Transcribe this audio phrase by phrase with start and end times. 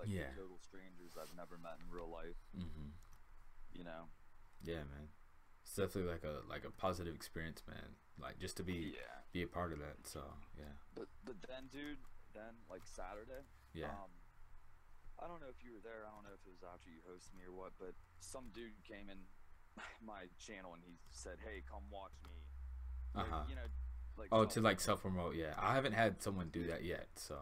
[0.00, 0.32] like Yeah.
[0.34, 2.40] total strangers I've never met in real life.
[2.56, 2.96] hmm
[3.72, 4.08] You know.
[4.64, 5.12] Yeah, man.
[5.62, 8.00] It's definitely like a like a positive experience, man.
[8.18, 9.20] Like just to be Yeah.
[9.32, 10.06] be a part of that.
[10.08, 10.24] So
[10.56, 12.00] yeah, But but then, dude,
[12.34, 13.44] then like Saturday.
[13.72, 14.10] yeah, Um,
[15.22, 16.08] I don't know if you were there.
[16.08, 17.72] I don't know if it was after you hosted me or what.
[17.78, 19.28] But some dude came in
[20.04, 22.40] my channel and he said, "Hey, come watch me."
[23.14, 23.44] uh huh.
[23.48, 23.68] You know,
[24.16, 24.80] like Oh, to like self-promote.
[24.80, 25.34] self promote.
[25.36, 27.08] Yeah, I haven't had someone do that yet.
[27.16, 27.36] So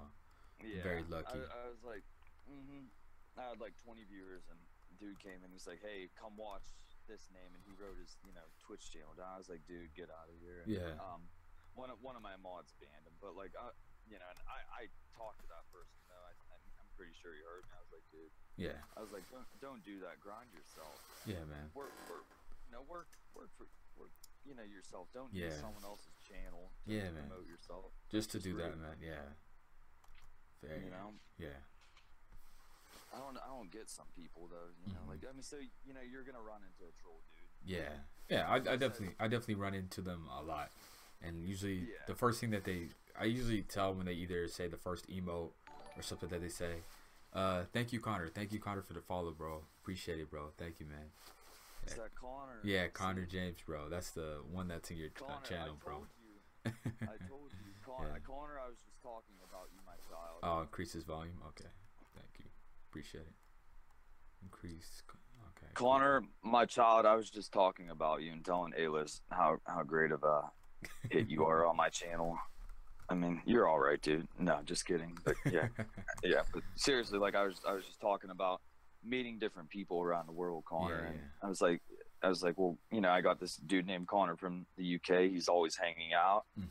[0.62, 1.38] Yeah, very lucky.
[1.38, 2.02] I, I was like,
[2.48, 2.88] hmm
[3.38, 4.58] I had like 20 viewers, and
[4.98, 5.46] dude came in.
[5.46, 6.64] And he's like, "Hey, come watch
[7.06, 9.30] this name," and he wrote his, you know, Twitch channel down.
[9.30, 10.98] I was like, "Dude, get out of here." And, Yeah.
[10.98, 11.30] Um,
[11.78, 13.70] one of one of my mods banned him, but like, I,
[14.10, 14.82] you know, and I I
[15.14, 16.18] talked to that person though.
[16.26, 17.78] I, I'm, I'm pretty sure he heard me.
[17.78, 20.18] I was like, dude, yeah, I was like, don't don't do that.
[20.18, 20.98] Grind yourself.
[21.22, 21.70] yeah, man.
[21.78, 22.26] Work work,
[22.66, 23.06] you know, work
[23.38, 24.10] work for work.
[24.42, 25.06] You know yourself.
[25.14, 25.54] Don't Yeah.
[25.54, 27.30] use someone else's channel to Yeah, man.
[27.30, 27.94] promote yourself.
[28.10, 28.98] Just to do that, man.
[28.98, 29.30] Yeah.
[30.66, 31.14] You know.
[31.38, 31.54] Yeah.
[33.14, 35.08] I don't I don't get some people though, you know, Mhm.
[35.08, 37.70] like I mean, so you know, you're gonna run into a troll dude.
[37.76, 37.90] Yeah.
[38.28, 38.48] Yeah.
[38.48, 40.70] I, I definitely I definitely run into them a lot,
[41.22, 42.04] and usually Yeah.
[42.06, 45.50] the first thing that they I usually tell when they either say the first emote
[45.96, 46.82] or something that they say.
[47.32, 48.28] Uh, thank you, Connor.
[48.28, 49.64] Thank you, Connor, for the follow, bro.
[49.82, 50.50] Appreciate it, bro.
[50.56, 51.10] Thank you, man.
[51.86, 52.60] Is that Connor?
[52.62, 53.88] Yeah, Connor James, bro.
[53.88, 56.06] That's the one that's in your uh, Connor, channel, I bro.
[56.22, 56.72] you.
[57.02, 58.08] I told you, Connor.
[58.12, 58.18] Yeah.
[58.24, 60.38] Connor, I was just talking about you, my child.
[60.42, 61.40] Oh, increase his volume.
[61.48, 61.68] Okay.
[62.90, 63.34] Appreciate it.
[64.42, 65.02] Increase.
[65.56, 65.72] Okay.
[65.74, 70.12] Connor, my child, I was just talking about you and telling A-list how how great
[70.12, 70.42] of a
[71.10, 72.38] hit you are on my channel.
[73.10, 74.28] I mean, you're all right, dude.
[74.38, 75.16] No, just kidding.
[75.24, 75.68] But yeah,
[76.22, 76.42] yeah.
[76.52, 78.60] But seriously, like I was, I was just talking about
[79.04, 81.00] meeting different people around the world, Connor.
[81.02, 81.46] Yeah, and yeah.
[81.46, 81.80] I was like,
[82.22, 85.30] I was like, well, you know, I got this dude named Connor from the UK.
[85.30, 86.44] He's always hanging out.
[86.58, 86.66] Mhm.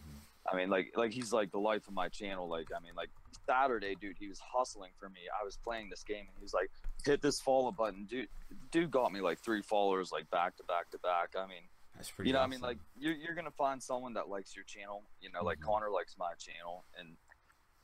[0.52, 2.48] I mean, like, like he's like the life of my channel.
[2.48, 3.09] Like, I mean, like
[3.45, 5.22] Saturday, dude, he was hustling for me.
[5.39, 6.70] I was playing this game, and he was like,
[7.06, 8.30] hit this follow button, dude.
[8.72, 11.34] Dude got me like three followers, like back to back to back.
[11.38, 11.64] I mean,
[11.95, 12.30] That's pretty.
[12.30, 15.04] you know, I mean, like you're you're gonna find someone that likes your channel.
[15.22, 15.64] You know, like Mhm.
[15.64, 17.17] Connor likes my channel, and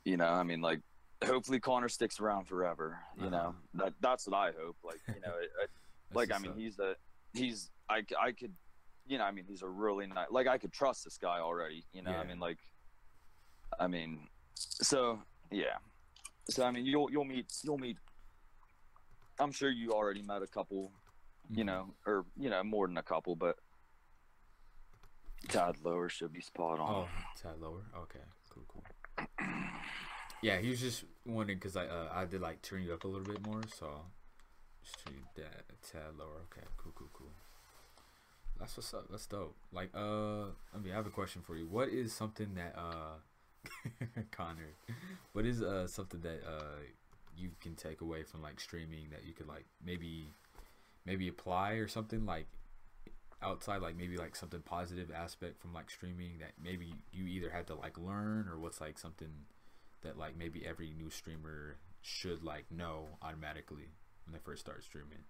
[0.04, 0.80] you know, I mean, like
[1.24, 2.98] hopefully Connor sticks around forever.
[3.18, 3.30] You Uh-huh.
[3.30, 4.76] know, that that's what I hope.
[4.82, 5.70] Like, you know, it, it,
[6.14, 6.96] like I mean, he's a
[7.34, 8.54] he's I I could,
[9.06, 10.26] you know, I mean, he's a really nice.
[10.30, 11.84] Like I could trust this guy already.
[11.92, 12.20] You know, Yeah.
[12.20, 12.58] I mean, like,
[13.78, 15.78] I mean, so yeah,
[16.48, 17.98] so I mean, you'll you'll meet you'll meet.
[19.38, 20.92] I'm sure you already met a couple
[21.50, 21.66] you Mhm.
[21.66, 23.58] know, or you know, more than a couple, but
[25.48, 26.94] Todd Lower should be spot on.
[26.94, 27.84] Oh, tad lower.
[27.94, 28.84] Okay, cool, cool.
[30.40, 33.08] Yeah, he was just wondering because I uh, I did like turn you up a
[33.08, 34.06] little bit more, so
[34.82, 36.40] just turn you that a tad lower.
[36.50, 37.32] Okay, cool, cool, cool.
[38.58, 39.06] That's what's up.
[39.10, 39.54] That's dope.
[39.72, 40.44] Like, uh,
[40.74, 41.66] I mean, I have a question for you.
[41.66, 43.18] What is something that uh,
[44.30, 44.74] Connor?
[45.32, 46.80] What is uh something that uh
[47.36, 50.28] you can take away from like streaming that you could like maybe
[51.04, 52.46] maybe apply or something like
[53.42, 57.66] outside like maybe like something positive aspect from like streaming that maybe you either had
[57.66, 59.28] to like learn or what's like something
[60.02, 63.88] that like maybe every new streamer should like know automatically
[64.24, 65.24] when they first start streaming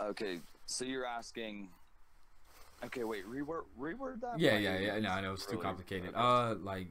[0.00, 1.68] Okay, so you're asking.
[2.84, 4.38] Okay, wait, reword reword that.
[4.38, 6.18] yeah yeah yeah no i know it's too complicated okay.
[6.18, 6.88] uh like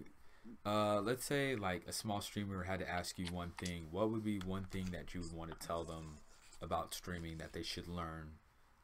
[0.65, 4.23] uh let's say like a small streamer had to ask you one thing what would
[4.23, 6.17] be one thing that you would want to tell them
[6.59, 8.31] about streaming that they should learn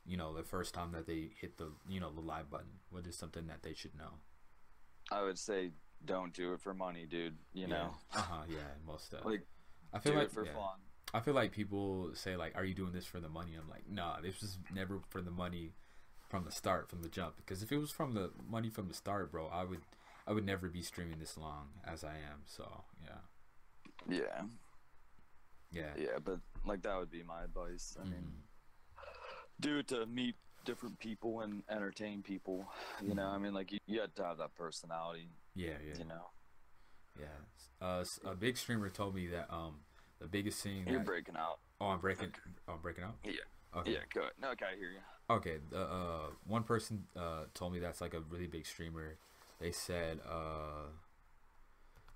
[0.06, 3.06] you know the first time that they hit the you know the live button what
[3.08, 4.14] is something that they should know
[5.12, 5.72] I would say
[6.06, 7.38] don't do it for money, dude.
[7.54, 9.46] You know, uh-huh yeah most stuff like
[9.94, 10.54] i feel do like it for yeah.
[10.54, 10.80] fun.
[11.14, 13.90] I feel like people say like, "Are you doing this for the money?" I'm like,
[13.90, 15.74] "Nah, this was never for the money
[16.30, 17.36] from the start, from the jump.
[17.38, 19.82] Because if it was from the money from the start, bro, I would,
[20.28, 22.44] I would never be streaming this long as I am.
[22.46, 23.20] So yeah,
[24.10, 24.44] Yeah,
[25.72, 27.98] yeah, yeah, but like that would be my advice.
[28.00, 28.42] I mean, Mhm.
[29.60, 30.36] do it to meet
[30.66, 32.66] different people and entertain people.
[33.02, 35.30] You know, I mean, like you, you have to have that personality.
[35.56, 36.30] yeah, yeah, You know,
[37.20, 37.86] yeah.
[37.86, 39.80] Uh, a big streamer told me that um,
[40.22, 40.84] the biggest thing.
[40.88, 41.60] you're That, breaking out.
[41.80, 42.32] oh, I'm breaking.
[42.68, 43.16] Oh, I'm breaking out.
[43.26, 43.32] Yeah.
[43.76, 43.94] Okay.
[43.94, 44.34] Yeah, go ahead.
[44.42, 45.00] No, okay, I hear you.
[45.30, 49.18] Okay, the uh, one person uh, told me that's like a really big streamer.
[49.60, 50.90] They said uh,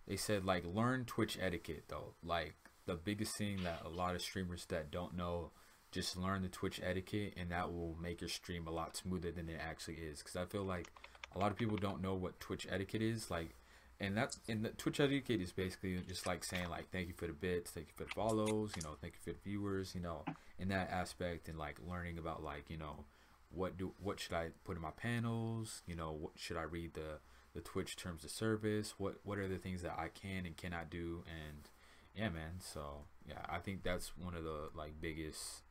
[0.07, 2.13] they said like learn Twitch etiquette though.
[2.23, 2.55] Like
[2.85, 5.51] the biggest thing that a lot of streamers that don't know,
[5.91, 9.47] just learn the Twitch etiquette, and that will make your stream a lot smoother than
[9.49, 10.19] it actually is.
[10.19, 10.91] Because I feel like
[11.33, 13.31] a lot of people don't know what Twitch etiquette is.
[13.31, 13.55] Like,
[13.99, 17.27] and that's in the Twitch etiquette is basically just like saying like thank you for
[17.27, 20.01] the bits, thank you for the follows, you know, thank you for the viewers, you
[20.01, 20.23] know,
[20.59, 23.05] in that aspect, and like learning about like you know
[23.49, 26.93] what do what should I put in my panels, you know, what should I read
[26.93, 27.19] the
[27.53, 30.89] the Twitch terms of service, what what are the things that I can and cannot
[30.89, 31.69] do, and
[32.15, 32.59] yeah, man.
[32.59, 35.63] So yeah, I think that's one of the like biggest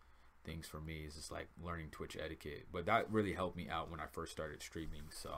[0.44, 2.66] things for me is just like learning Twitch etiquette.
[2.72, 5.04] But that really helped me out when I first started streaming.
[5.10, 5.30] So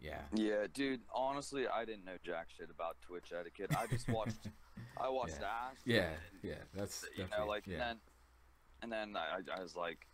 [0.00, 0.20] yeah.
[0.34, 1.00] Yeah, dude.
[1.14, 3.70] Honestly, I didn't know jack shit about Twitch etiquette.
[3.76, 4.48] I just watched.
[5.00, 5.46] I watched Yeah.
[5.70, 5.76] Ash.
[5.84, 7.72] Yeah, and, yeah, that's you know, like yeah.
[7.74, 7.96] and then,
[8.82, 10.06] and then I, I was like,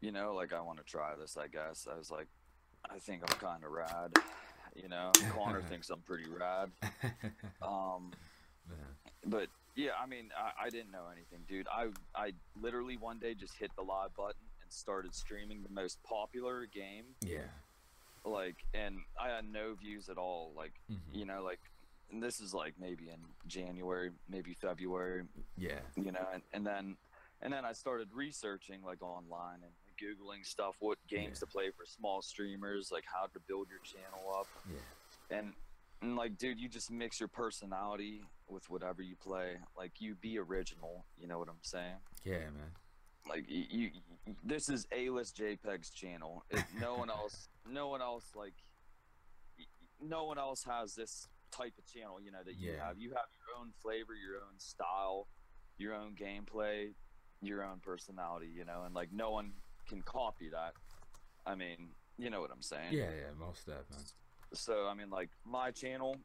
[0.00, 1.36] you know, like I want to try this.
[1.36, 2.26] I guess I was like,
[2.90, 4.12] I think I'm kind of rad.
[4.74, 6.70] You know, Connor thinks I'm pretty rad.
[7.62, 8.10] Um,
[8.68, 8.76] Yeah.
[9.26, 11.66] but yeah, I mean, I, I didn't know anything, dude.
[11.70, 16.02] I I literally one day just hit the live button and started streaming the most
[16.02, 17.38] popular game, yeah.
[18.24, 20.52] Like, and I had no views at all.
[20.56, 21.00] Like, Mhm.
[21.12, 21.60] you know, like,
[22.10, 25.26] and this is like maybe in January, maybe February,
[25.56, 25.80] Yeah.
[25.96, 26.96] you know, and, and then
[27.40, 31.46] and then I started researching like online and googling stuff, what games Yeah.
[31.46, 35.38] to play for small streamers, like how to build your channel up, Yeah.
[35.38, 35.54] and
[36.02, 40.36] and like dude you just mix your personality with whatever you play like you be
[40.36, 42.74] original you know what i'm saying Yeah, man.
[43.28, 43.90] Like you, you,
[44.44, 48.54] this is a-list jpeg's channel it, no one else no one else like
[50.00, 52.86] no one else has this type of channel you know that you Yeah.
[52.86, 55.28] have you have your own flavor your own style
[55.78, 56.94] your own gameplay
[57.40, 59.52] your own personality you know and like no one
[59.88, 60.72] can copy that
[61.44, 63.84] i mean you know what i'm saying Yeah, yeah, most man.
[64.54, 66.16] so I mean, like my channel,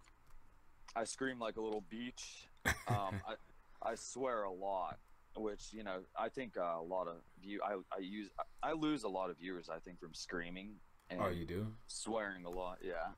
[0.95, 2.47] I scream like a little beach.
[2.89, 3.35] Um, I
[3.81, 4.99] I swear a lot,
[5.37, 8.29] which you know I think uh, a lot of view I I use
[8.61, 11.77] I lose a lot of viewers I think from screaming and Oh, you do?
[11.87, 12.79] swearing a lot.
[12.83, 13.15] Yeah,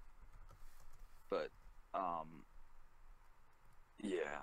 [1.30, 1.52] but
[1.94, 2.46] um,
[4.04, 4.42] yeah.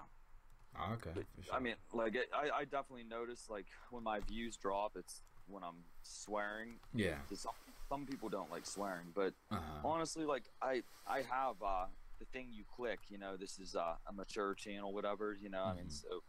[0.79, 1.13] Oh, okay.
[1.15, 1.55] But, sure.
[1.55, 5.63] I mean, like it, I I definitely notice like when my views drop, it's when
[5.63, 6.81] I'm swearing.
[6.93, 7.55] yeah Some
[7.89, 9.81] some people don't like swearing, but Uh-huh.
[9.85, 11.87] honestly like i i have uh
[12.19, 15.63] the thing you click you know this is uh, a mature channel whatever you know
[15.65, 15.93] i mean Mhm.
[15.93, 16.25] so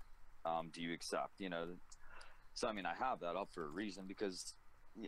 [0.48, 1.66] um do you accept you know
[2.54, 4.54] so i mean i have that up for a reason because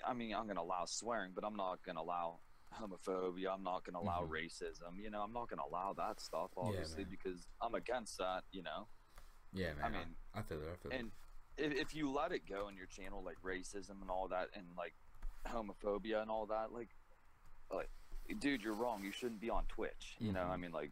[0.07, 2.39] I mean i'm gonna allow swearing but i'm not gonna allow
[2.80, 4.30] homophobia i'm not gonna allow Mhm.
[4.30, 7.12] racism you know i'm not gonna allow that stuff obviously man.
[7.15, 8.88] because i'm against that you know
[9.51, 9.86] Yeah, man.
[9.86, 10.69] I mean, I, feel it.
[10.71, 11.00] I feel it.
[11.00, 11.12] and
[11.57, 14.65] if, if you let it go in your channel like racism and all that and
[14.77, 14.94] like
[15.47, 16.89] homophobia and all that like
[17.74, 17.89] like
[18.39, 20.59] dude you're wrong you shouldn't be on twitch you know i Mhm.
[20.62, 20.92] mean like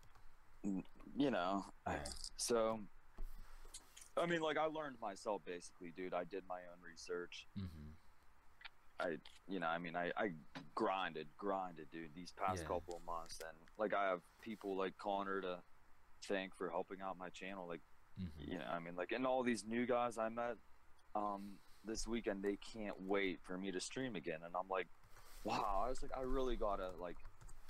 [1.16, 2.04] you know Yeah.
[2.38, 2.80] so
[4.22, 6.14] i mean like i learned myself basically dude.
[6.14, 7.48] I did my own research.
[7.58, 7.66] Hmm
[9.00, 9.10] i
[9.48, 10.32] you know i mean i i
[10.74, 12.68] grinded grinded dude these past Yeah.
[12.68, 13.40] couple of months.
[13.48, 15.60] And like i have people like connor to
[16.28, 17.68] thank for helping out my channel.
[17.68, 17.82] Like
[18.18, 20.56] hmm you know i mean like and all these new guys i met
[21.14, 24.40] um this weekend they can't wait for me to stream again.
[24.44, 24.88] And i'm like
[25.44, 25.84] wow.
[25.86, 27.18] I was like i really gotta like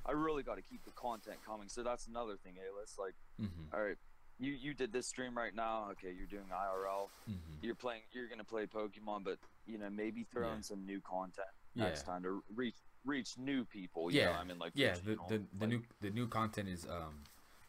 [0.06, 1.68] i really gotta keep the content coming.
[1.68, 2.98] So that's another thing a-list.
[2.98, 3.98] Like hmm all right
[4.40, 8.28] you you did this stream right now okay you're doing irl hmm you're playing you're
[8.28, 10.56] gonna play pokemon but you know maybe throw Yeah.
[10.56, 11.86] in some new content Yeah.
[11.86, 12.76] next time to reach
[13.06, 14.26] reach new people you Yeah.
[14.34, 17.24] know i mean like Yeah, the, the, the like- new the new content is um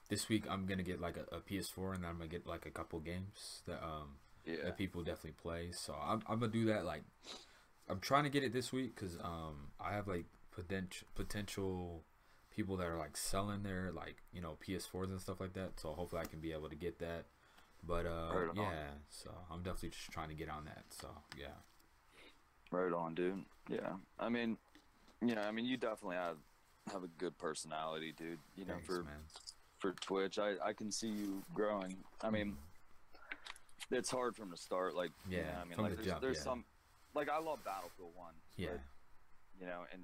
[0.08, 2.64] this week I'm gonna get like a, a PS4 and then I'm gonna get like
[2.66, 4.16] a couple games that um
[4.46, 5.70] yeah that people definitely play.
[5.72, 6.86] So I'm, I'm gonna do that.
[6.86, 7.02] Like,
[7.90, 12.04] I'm trying to get it this week because um I have like potential potential
[12.58, 15.78] people that are like selling their like you know PS4s and stuff like that.
[15.78, 17.26] So hopefully I can be able to get that.
[17.86, 20.82] But uh Right yeah, so I'm definitely just trying to get on that.
[20.90, 21.54] So yeah,
[22.72, 23.44] Right on, dude.
[23.70, 23.92] Yeah.
[24.18, 24.58] I mean,
[25.22, 26.36] you know, I mean, you definitely have
[26.92, 28.38] have a good personality, dude.
[28.56, 29.14] You know, thanks, for man.
[29.78, 31.94] for Twitch, I I can see you growing.
[32.20, 32.56] I mean,
[33.92, 34.96] it's hard from the start.
[34.96, 36.42] Like, you Yeah, know, I mean, like the there's, jump, there's yeah.
[36.42, 36.64] some,
[37.14, 38.34] like I love Battlefield One.
[38.56, 38.80] Yeah, but,
[39.60, 40.02] you know, and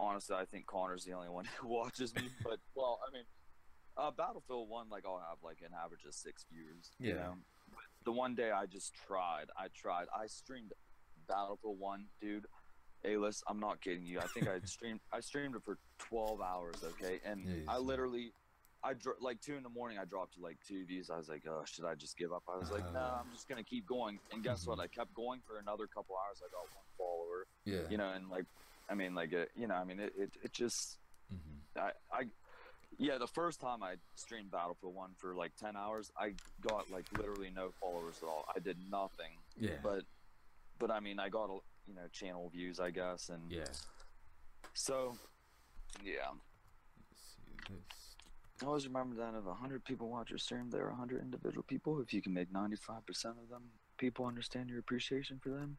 [0.00, 2.22] honestly, I think Connor's the only one who watches me.
[2.42, 3.24] But well, I mean,
[3.96, 6.90] uh, Battlefield One, like I'll have like an average of six viewers.
[6.98, 7.14] You Yeah.
[7.22, 7.34] know?
[8.04, 9.46] The one day I just tried.
[9.56, 10.06] I tried.
[10.16, 10.72] I streamed
[11.28, 12.46] Battlefield One, dude.
[13.04, 13.42] A list.
[13.48, 14.18] I'm not kidding you.
[14.20, 15.00] I think I streamed.
[15.12, 16.76] I streamed it for 12 hours.
[16.84, 18.32] Okay, and Jeez, I literally.
[18.82, 19.98] I dro- like two in the morning.
[19.98, 21.10] I dropped to like two views.
[21.10, 23.18] I was like, "Oh, should I just give up?" I was like, "No, Uh.
[23.20, 24.80] I'm just gonna keep going." And guess what?
[24.80, 26.40] I kept going for another couple hours.
[26.42, 28.46] I got one follower yeah, you know, and like,
[28.90, 30.98] I mean, like, it, you know, I mean, it, it, it just,
[31.30, 32.22] hmm I, I,
[32.98, 37.06] yeah, the first time I streamed Battlefield One for like ten hours, I got like
[37.16, 38.44] literally no followers at all.
[38.54, 40.02] I did nothing, yeah, but,
[40.78, 43.64] but I mean, I got a, you know, channel views, I guess, and yeah.
[44.74, 45.16] so,
[46.04, 46.32] yeah.
[47.08, 48.62] Let's see this.
[48.62, 52.00] I always remember that if hundred people watch your stream, there are hundred individual people.
[52.00, 53.62] If you can make ninety-five percent of them
[53.96, 55.76] people understand your appreciation for them,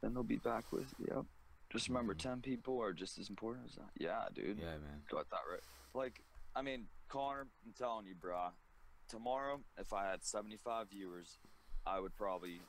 [0.00, 1.24] then they'll be back with yep.
[1.70, 3.90] Just remember, ten people are just as important as that.
[3.96, 4.58] Yeah, dude.
[4.58, 5.02] Yeah, man.
[5.10, 5.60] got that right.
[5.94, 6.20] Like,
[6.56, 8.50] I mean, Connor, I'm telling you, brah,
[9.08, 11.38] tomorrow, if I had 75 viewers,
[11.86, 12.60] I would probably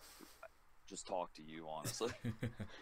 [0.87, 2.11] just talk to you honestly,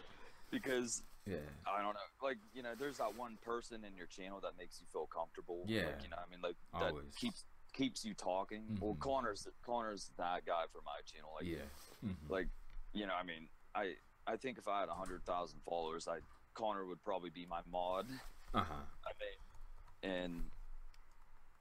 [0.50, 1.36] because yeah.
[1.66, 4.80] I don't know, like you know, there's that one person in your channel that makes
[4.80, 5.64] you feel comfortable.
[5.66, 5.86] Yeah.
[5.86, 7.14] like, you know, I mean, like that Always.
[7.16, 8.78] keeps keeps you talking.
[8.80, 9.00] Well, Mhm.
[9.00, 11.30] Connor's Connor's that guy for my channel.
[11.36, 11.64] Like, yeah.
[12.04, 12.28] Mhm.
[12.28, 12.48] like
[12.92, 13.94] you know, I mean, I
[14.26, 16.18] I think if I had hundred thousand followers, I
[16.54, 18.06] Connor would probably be my mod.
[18.54, 18.74] Uh huh.
[19.06, 20.42] I mean, and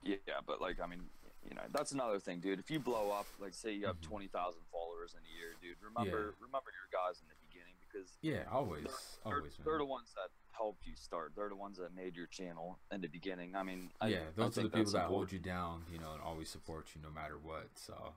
[0.03, 1.01] yeah, but like, I mean,
[1.47, 2.59] you know, that's another thing, dude.
[2.59, 4.03] If you blow up, like, say you have Mhm.
[4.03, 8.17] twenty thousand followers in a year, dude, remember remember your guys in the beginning because
[8.21, 8.43] Yeah.
[8.51, 8.83] Always.
[9.23, 9.57] they're, Always.
[9.57, 9.79] they're Man.
[9.79, 11.33] the ones that helped you start.
[11.35, 13.55] They're the ones that made your channel in the beginning.
[13.55, 16.21] I mean, yeah, I those are the people that hold you down, you know, and
[16.21, 17.69] always support you no matter what.
[17.75, 18.13] So,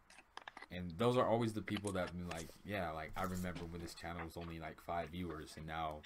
[0.74, 3.94] and those are always the people that been like, yeah, like I remember when this
[3.94, 5.98] channel was only like five viewers, and now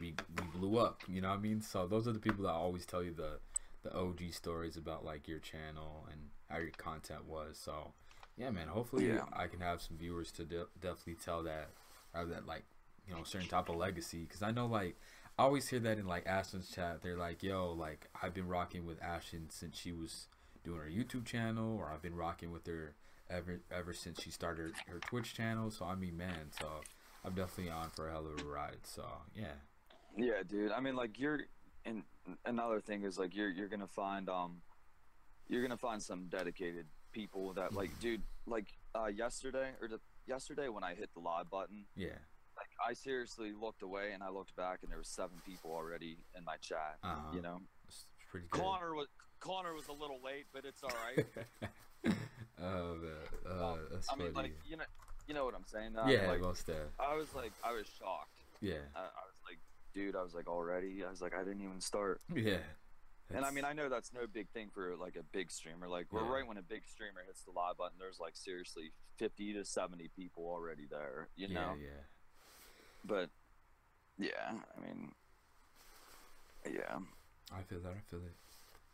[0.00, 1.02] we we blew up.
[1.08, 1.60] You know what I mean?
[1.60, 3.38] So those are the people that always tell you the
[3.82, 7.58] the OG stories about like your channel and how your content was.
[7.62, 7.92] So,
[8.36, 8.68] yeah, man.
[8.68, 9.24] Hopefully, Yeah.
[9.32, 11.70] I can have some viewers to de- definitely tell that
[12.14, 12.64] that like
[13.08, 14.96] you know certain type of legacy because I know like
[15.38, 17.00] I always hear that in like Ashton's chat.
[17.02, 20.26] They're like, "Yo, like I've been rocking with Ashton since she was
[20.62, 22.94] doing her YouTube channel, or I've been rocking with her
[23.30, 26.66] ever ever since she started her Twitch channel." So I mean, man, so
[27.24, 28.78] I'm definitely on for a hell of a ride.
[28.82, 29.52] So yeah,
[30.16, 30.72] Yeah, dude.
[30.72, 31.40] I mean, like you're,
[31.84, 32.02] and
[32.44, 34.62] another thing is like you're you're gonna find um,
[35.48, 40.68] you're gonna find some dedicated people that like, dude, like uh, yesterday or the, yesterday
[40.68, 42.18] when I hit the live button, yeah,
[42.56, 46.18] like I seriously looked away and I looked back and there was seven people already
[46.36, 46.98] in my chat.
[47.02, 47.34] Uh-huh.
[47.34, 48.62] You know, it's pretty good.
[48.62, 49.08] Connor was
[49.40, 51.26] Connor was a little late, but it's all right.
[52.62, 53.12] oh man,
[53.60, 54.84] uh, that's I mean, like you know,
[55.26, 55.92] you know what I'm saying?
[56.06, 56.76] Yeah, like, most def.
[56.98, 58.38] I was like, I was shocked.
[58.60, 59.58] Yeah, I, I was like,
[59.94, 61.04] dude, I was like already.
[61.04, 62.20] I was like, I didn't even start.
[62.34, 62.58] yeah.
[63.32, 65.86] And I mean, I know that's no big thing for like a big streamer.
[65.86, 66.32] Like we're Yeah.
[66.32, 70.08] right when a big streamer hits the live button, there's like seriously 50 to 70
[70.16, 71.28] people already there.
[71.36, 72.02] You yeah, know, yeah.
[73.04, 73.30] but
[74.18, 75.12] yeah, I mean,
[76.66, 76.98] yeah.
[77.52, 77.92] I feel that.
[77.92, 78.34] I feel it.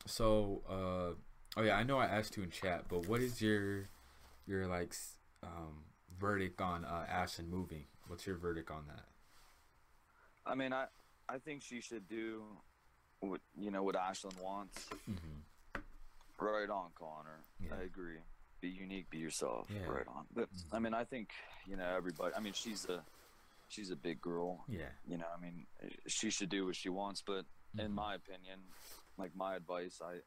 [0.07, 1.15] So, uh,
[1.57, 3.89] oh yeah, I know I asked you in chat, but what is your
[4.47, 4.95] your like
[5.43, 5.85] um,
[6.19, 7.85] verdict on uh, Ashton moving?
[8.07, 9.05] What's your verdict on that?
[10.45, 10.87] I mean, I
[11.29, 12.43] I think she should do
[13.21, 14.87] what you know what Ashlyn wants.
[15.11, 15.81] Mm-hmm.
[16.39, 17.41] Right on, Connor.
[17.61, 17.71] Yeah.
[17.81, 18.19] I agree.
[18.61, 19.69] Be unique, be yourself.
[19.71, 19.91] Yeah.
[19.91, 20.27] Right on.
[20.35, 20.83] But I Mhm.
[20.83, 21.31] mean, I think
[21.67, 22.35] you know everybody.
[22.35, 23.03] I mean, she's a
[23.69, 24.65] she's a big girl.
[24.69, 24.91] Yeah.
[25.09, 25.67] You know, I mean,
[26.07, 27.23] she should do what she wants.
[27.23, 27.47] But
[27.79, 27.95] in Mhm.
[27.95, 28.61] my opinion,
[29.19, 30.21] like my advice, I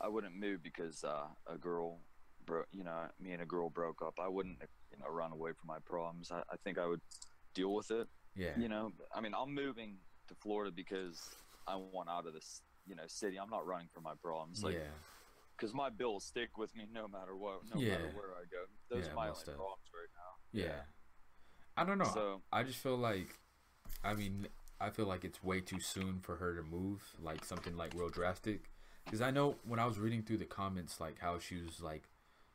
[0.00, 2.00] I wouldn't move because uh, a girl
[2.44, 2.66] broke.
[2.72, 4.14] You know, me and a girl broke up.
[4.20, 4.58] I wouldn't
[4.90, 6.30] you know run away from my problems.
[6.30, 7.00] I, I think I would
[7.54, 8.06] deal with it.
[8.34, 8.58] Yeah.
[8.58, 9.96] You know, I mean, I'm moving
[10.28, 11.20] to Florida because
[11.66, 13.38] I want out of this you know city.
[13.38, 14.62] I'm not running from my problems.
[14.62, 14.80] Like yeah.
[15.56, 17.92] because my bills stick with me no matter what, no Yeah.
[17.92, 18.64] matter where I go.
[18.90, 20.60] Those Yeah, are my only problems right now.
[20.66, 20.80] Yeah.
[21.76, 22.10] I don't know.
[22.12, 23.34] So I just feel like,
[24.02, 24.48] I mean,
[24.80, 28.08] I feel like it's way too soon for her to move, like something like real
[28.08, 28.62] drastic.
[29.06, 32.02] Because I know when I was reading through the comments, like how she was like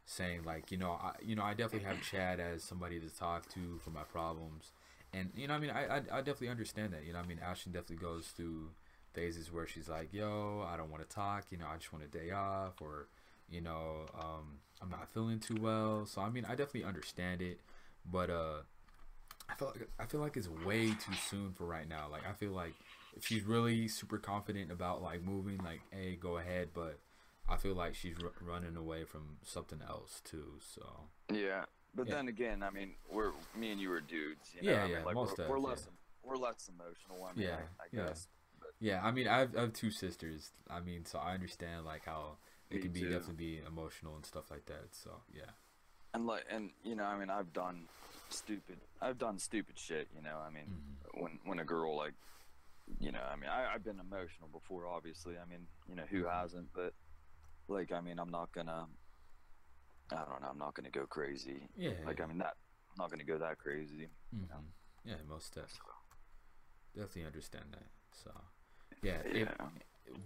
[0.05, 3.47] saying, like you know, I you know, I definitely have Chad as somebody to talk
[3.53, 4.71] to for my problems,
[5.13, 7.05] and you know, I mean, I I, I definitely understand that.
[7.05, 8.69] You know, I mean, Ashton definitely goes through
[9.13, 11.45] phases where she's like, yo, I don't want to talk.
[11.51, 13.07] You know, I just want a day off, or
[13.49, 16.05] you know, um, I'm not feeling too well.
[16.05, 17.61] So I mean, I definitely understand it,
[18.11, 18.61] but uh.
[19.49, 22.07] I feel like I feel like it's way too soon for right now.
[22.09, 22.73] Like I feel like
[23.15, 26.69] if she's really super confident about like moving, like hey, go ahead.
[26.73, 26.99] But
[27.49, 30.53] I feel like she's r- running away from something else too.
[30.59, 31.65] So yeah,
[31.95, 32.15] but Yeah.
[32.15, 34.53] then again, I mean, we're me and you are dudes.
[34.55, 34.71] You know?
[34.71, 35.67] Yeah, I mean, yeah, like, most we're, def, we're yeah.
[35.67, 35.87] less
[36.23, 37.25] we're less emotional.
[37.25, 38.07] I mean, Yeah, I, I yeah.
[38.07, 38.27] guess.
[38.59, 40.51] But yeah, I mean I have, I have two sisters.
[40.69, 42.37] I mean, so I understand like how
[42.69, 43.09] it Me can be too.
[43.09, 44.89] definitely be emotional and stuff like that.
[44.95, 45.51] So yeah,
[46.13, 47.85] and like and you know, I mean, I've done
[48.29, 48.77] stupid.
[49.01, 50.07] I've done stupid shit.
[50.15, 51.21] You know, I mean, Mhm.
[51.21, 52.13] when when a girl like,
[52.99, 54.87] you know, I mean, I, I've been emotional before.
[54.87, 56.31] Obviously, I mean, you know, who Mhm.
[56.31, 56.67] hasn't?
[56.73, 56.93] But
[57.67, 58.87] like, I mean, I'm not gonna.
[60.11, 60.49] I don't know.
[60.49, 61.69] I'm not gonna go crazy.
[61.75, 62.55] yeah, Like, I mean, that.
[62.91, 64.09] I'm not gonna go that crazy.
[64.33, 64.45] hmm
[65.05, 65.79] yeah, most steps.
[66.95, 67.87] Definitely understand that.
[68.11, 68.31] So
[69.01, 69.67] yeah, if, Yeah.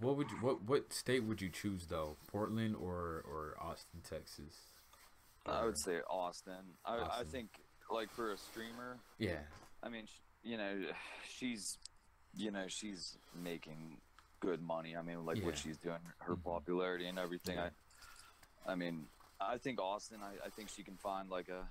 [0.00, 2.16] what would you, what what state would you choose though?
[2.26, 4.54] Portland or or Austin, Texas?
[5.46, 6.74] I would say Austin.
[6.84, 7.50] I, I think
[7.88, 9.38] like for a streamer, Yeah,
[9.82, 10.06] I mean,
[10.42, 10.74] you know,
[11.28, 11.78] she's,
[12.36, 13.96] you know, she's making
[14.40, 14.96] good money.
[14.96, 16.44] I mean, like what she's doing, her Mhm.
[16.44, 17.56] popularity and everything.
[17.56, 17.70] Yeah.
[18.66, 19.08] I, I mean,
[19.40, 20.22] I think Austin.
[20.22, 21.66] I, I think she can find like a,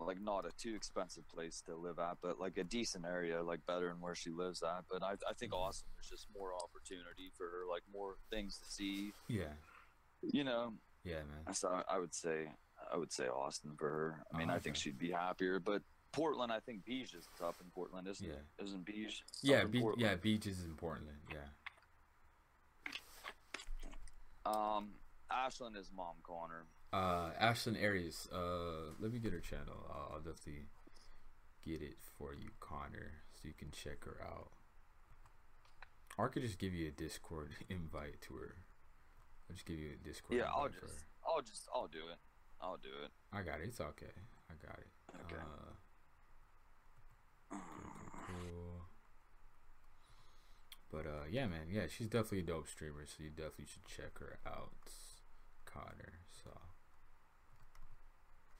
[0.00, 3.64] like not a too expensive place to live at, but like a decent area, like
[3.66, 4.84] better than where she lives at.
[4.90, 5.58] But I, I think Mhm.
[5.58, 9.12] Austin there's just more opportunity for her, like more things to see.
[9.28, 9.54] yeah,
[10.22, 11.54] You know, Yeah, man.
[11.54, 12.48] So I would say
[12.92, 14.24] I would say Austin for her.
[14.32, 15.82] I mean, Oh, I think she'd be happier, but
[16.12, 18.34] Portland, I think Beige is up in Portland, isn't Yeah.
[18.34, 18.64] it?
[18.64, 18.88] Isn't
[19.42, 21.18] Yeah, be- yeah, beaches in Portland.
[21.32, 21.48] Yeah.
[24.44, 24.94] Um,
[25.30, 26.66] Ashland is mom Connor.
[26.92, 28.28] Uh, Ashlyn Arias.
[28.30, 29.86] Uh, let me get her channel.
[29.90, 30.66] I'll, I'll definitely
[31.64, 34.50] get it for you, Connor, so you can check her out.
[36.18, 38.56] Or I could just give you a Discord invite to her.
[39.48, 40.38] I'll just give you a Discord.
[40.38, 41.04] Yeah, I'll just.
[41.26, 42.18] I'll just, I'll do it.
[42.60, 43.10] I'll do it.
[43.32, 43.68] I got it.
[43.68, 44.12] It's okay.
[44.50, 44.88] I got it.
[45.24, 45.40] Okay.
[45.40, 45.72] Uh,
[48.26, 48.86] cool.
[50.90, 54.18] But uh, yeah, man, yeah, she's definitely a dope streamer, so you definitely should check
[54.18, 54.72] her out,
[55.64, 56.20] Connor.
[56.44, 56.50] So,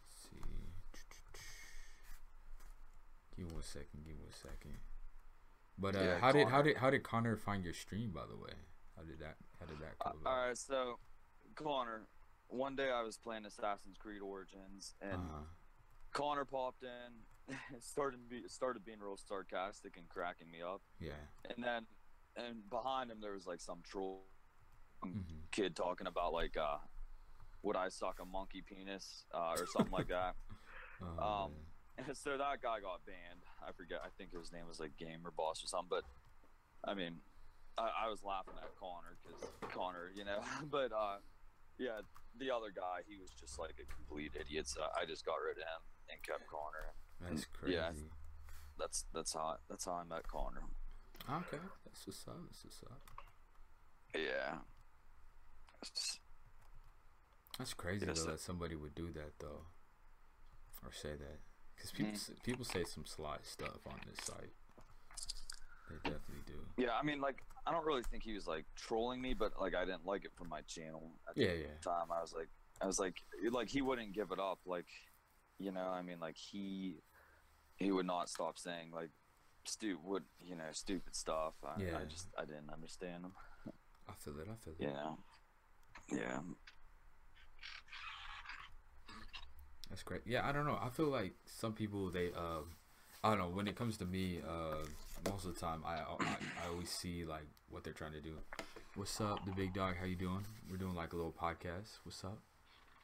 [0.01, 0.73] let's see,
[3.37, 4.05] give me one second.
[4.05, 4.79] Give me one second.
[5.79, 8.11] But uh, Yeah, how did how did how did Connor find your stream?
[8.15, 8.55] By the way,
[8.97, 10.47] how did that how did that Uh, come all about?
[10.49, 10.99] right, so
[11.55, 12.03] Connor,
[12.49, 15.45] one day I was playing Assassin's Creed Origins, and Uh-huh.
[16.13, 17.13] Connor popped in.
[17.81, 21.13] Started be started being real sarcastic and cracking me up, Yeah.
[21.45, 21.87] and then
[22.37, 24.25] and behind him there was like some troll
[25.03, 25.21] hmm
[25.51, 26.79] kid talking about like uh
[27.63, 30.35] would I suck a monkey penis uh, or something like that.
[31.03, 31.51] Oh, Um.
[31.99, 33.43] And so that guy got banned.
[33.61, 33.99] I forget.
[34.05, 35.91] I think his name was like Gamer Boss or something.
[35.91, 36.05] But
[36.89, 37.19] I mean,
[37.77, 40.41] I, I was laughing at Connor because Connor, you know.
[40.71, 41.19] but uh,
[41.79, 42.01] yeah,
[42.39, 44.69] the other guy, he was just like a complete idiot.
[44.69, 46.95] So I just got rid of him and kept Connor.
[47.29, 47.75] That's crazy.
[47.77, 47.91] yeah.
[48.79, 50.63] That's that's how that's how I met Connor.
[51.31, 52.37] Okay, that's what's up.
[52.49, 53.01] That's what's up.
[54.15, 54.59] Yeah.
[57.59, 59.67] That's crazy though that somebody would do that though,
[60.85, 61.39] or say that,
[61.77, 62.43] because people Mm.
[62.43, 64.53] people say some sly stuff on this site.
[65.91, 66.67] They definitely do.
[66.79, 69.75] Yeah, I mean, like, I don't really think he was like trolling me, but like,
[69.75, 71.13] I didn't like it from my channel.
[71.29, 71.67] At the Yeah, yeah.
[71.83, 72.49] time, I was like,
[72.81, 74.61] I was like, like he wouldn't give it up.
[74.65, 74.87] Like,
[75.59, 76.97] you know, I mean, like he,
[77.83, 79.11] he would not stop saying like,
[79.65, 81.55] stu, would you know, stupid stuff.
[81.65, 81.99] I, Yeah.
[82.01, 83.33] I just, I didn't understand him.
[84.09, 84.49] I feel it.
[84.51, 84.91] I feel it.
[86.11, 86.41] Yeah, yeah,
[89.89, 90.23] That's great.
[90.27, 90.79] Yeah, I don't know.
[90.81, 92.65] I feel like some people they um,
[93.23, 93.49] I don't know.
[93.49, 94.85] When it comes to me, uh,
[95.31, 98.39] most of the time I, I I always see like what they're trying to do.
[98.95, 99.97] What's up, the big dog?
[99.99, 100.45] How you doing?
[100.71, 101.99] We're doing like a little podcast.
[102.05, 102.39] What's up?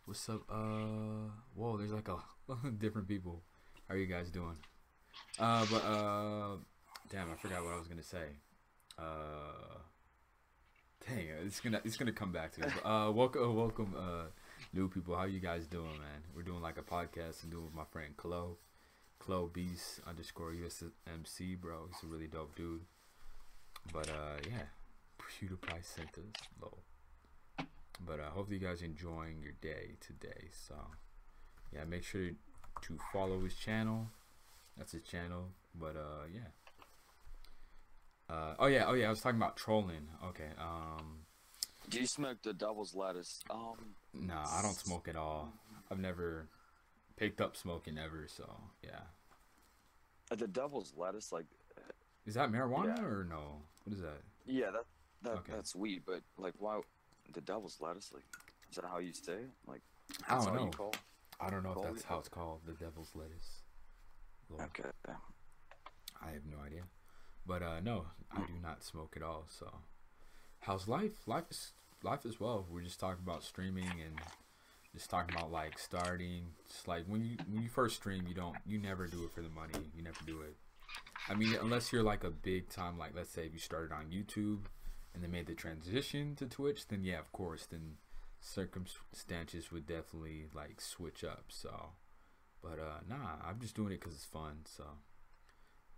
[0.05, 0.43] What's up?
[0.51, 2.19] Uh, whoa, there's like a
[2.79, 3.43] different people.
[3.89, 4.57] How are you guys doing?
[5.39, 6.57] Uh, but uh,
[7.11, 8.27] damn, I forgot what I was gonna say.
[8.99, 9.79] Uh,
[11.09, 12.67] dang, it's gonna it's gonna come back to me.
[12.83, 14.25] But, uh, welcome, welcome, uh,
[14.75, 15.17] new people.
[15.17, 16.23] How you guys doing, man?
[16.37, 18.57] We're doing like a podcast and doing with my friend Chloe,
[19.21, 21.89] Chloe Beast underscore USMC, bro.
[21.89, 22.83] He's a really dope dude.
[23.91, 24.67] But uh, yeah,
[25.19, 26.77] PewDiePie sent us low.
[28.07, 30.51] But uh, hopefully you guys enjoying your day today.
[30.53, 30.75] So
[31.73, 32.33] yeah, make sure
[32.83, 34.07] to follow his channel.
[34.77, 35.49] That's his channel.
[35.75, 36.49] But uh, yeah.
[38.35, 39.07] Uh, oh yeah, oh yeah.
[39.07, 40.09] I was talking about trolling.
[40.27, 40.49] Okay.
[40.59, 41.21] Um,
[41.89, 43.41] Do you smoke the devil's lettuce?
[43.51, 45.53] Um, nah, I don't smoke at all.
[45.91, 46.49] I've never
[47.17, 48.27] picked up smoking ever.
[48.29, 48.45] So
[48.83, 49.01] yeah.
[50.31, 51.47] uh, the devil's lettuce, like,
[52.27, 53.05] Is that marijuana Yeah.
[53.05, 53.63] or no?
[53.85, 54.21] What is that?
[54.47, 54.85] yeah, that
[55.23, 55.53] that Okay.
[55.55, 56.03] that's weed.
[56.07, 56.81] But like, why
[57.33, 58.11] the devil's lettuce?
[58.13, 58.25] Like,
[58.71, 59.51] is that how you say it?
[59.67, 59.81] Like,
[60.29, 60.91] I don't know.
[61.41, 61.49] You call?
[61.49, 61.51] it?
[61.51, 62.61] I don't know if that's how it's called.
[62.67, 63.63] The devil's lettuce.
[64.61, 64.89] Okay.
[66.23, 66.83] I have no idea.
[67.47, 69.71] But uh no, I do not smoke at all, so
[70.61, 71.27] how's life?
[71.27, 71.73] Life is
[72.03, 72.67] life as well.
[72.71, 74.21] We're just talking about streaming and
[74.95, 78.57] just talking about like starting just like when you when you first stream you don't
[78.67, 79.91] you never do it for the money.
[79.97, 80.57] You never do it.
[81.29, 84.07] I mean unless you're like a big time like let's say if you started on
[84.07, 84.67] YouTube
[85.15, 87.97] and then made the transition to Twitch, then yeah, of course, then
[88.41, 91.47] circumstances would definitely like switch up.
[91.49, 91.91] So
[92.63, 94.85] but uh nah, I'm just doing it cuz it's fun, so